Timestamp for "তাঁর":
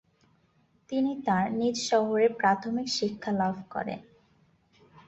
1.25-1.45